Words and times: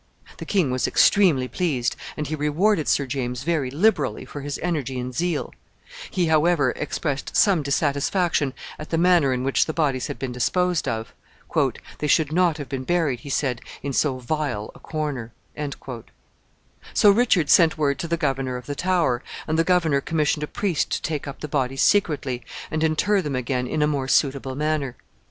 The 0.39 0.45
king 0.45 0.71
was 0.71 0.87
extremely 0.87 1.47
pleased, 1.47 1.95
and 2.17 2.25
he 2.25 2.33
rewarded 2.33 2.87
Sir 2.87 3.05
James 3.05 3.43
very 3.43 3.69
liberally 3.69 4.25
for 4.25 4.41
his 4.41 4.57
energy 4.63 4.99
and 4.99 5.13
zeal; 5.13 5.53
he, 6.09 6.25
however, 6.25 6.71
expressed 6.71 7.37
some 7.37 7.61
dissatisfaction 7.61 8.55
at 8.79 8.89
the 8.89 8.97
manner 8.97 9.31
in 9.31 9.43
which 9.43 9.67
the 9.67 9.73
bodies 9.73 10.07
had 10.07 10.17
been 10.17 10.31
disposed 10.31 10.87
of. 10.87 11.13
"They 11.99 12.07
should 12.07 12.31
not 12.31 12.57
have 12.57 12.67
been 12.67 12.83
buried," 12.83 13.19
he 13.19 13.29
said, 13.29 13.61
"in 13.83 13.93
so 13.93 14.17
vile 14.17 14.71
a 14.73 14.79
corner." 14.79 15.33
So 16.95 17.11
Richard 17.11 17.51
sent 17.51 17.77
word 17.77 17.99
to 17.99 18.07
the 18.07 18.17
governor 18.17 18.57
of 18.57 18.65
the 18.65 18.73
Tower, 18.73 19.23
and 19.47 19.55
the 19.59 19.63
governor 19.63 20.01
commissioned 20.01 20.41
a 20.43 20.47
priest 20.47 20.89
to 20.93 21.01
take 21.03 21.27
up 21.27 21.41
the 21.41 21.47
bodies 21.47 21.83
secretly, 21.83 22.43
and 22.71 22.83
inter 22.83 23.21
them 23.21 23.35
again 23.35 23.67
in 23.67 23.83
a 23.83 23.87
more 23.87 24.07
suitable 24.07 24.55
manner. 24.55 24.95